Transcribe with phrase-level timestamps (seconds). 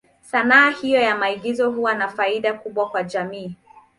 [0.21, 3.55] Sanaa hiyo ya maigizo huwa na faida kubwa kwa jamii.